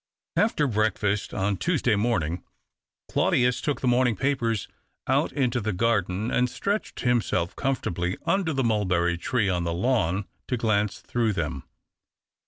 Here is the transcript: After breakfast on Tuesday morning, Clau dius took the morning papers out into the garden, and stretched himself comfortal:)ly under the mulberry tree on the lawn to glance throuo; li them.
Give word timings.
After 0.35 0.65
breakfast 0.65 1.31
on 1.31 1.57
Tuesday 1.57 1.95
morning, 1.95 2.43
Clau 3.07 3.29
dius 3.29 3.61
took 3.61 3.81
the 3.81 3.87
morning 3.87 4.15
papers 4.15 4.67
out 5.05 5.31
into 5.31 5.61
the 5.61 5.73
garden, 5.73 6.31
and 6.31 6.49
stretched 6.49 7.01
himself 7.01 7.55
comfortal:)ly 7.55 8.17
under 8.25 8.51
the 8.51 8.63
mulberry 8.63 9.15
tree 9.19 9.47
on 9.47 9.63
the 9.63 9.75
lawn 9.75 10.25
to 10.47 10.57
glance 10.57 11.03
throuo; 11.07 11.27
li 11.27 11.31
them. 11.33 11.63